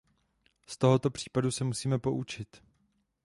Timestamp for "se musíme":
1.51-1.99